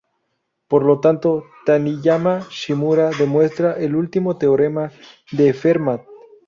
[0.67, 4.91] Por lo tanto, Taniyama-Shimura demuestra el último teorema
[5.31, 6.01] de Fermat.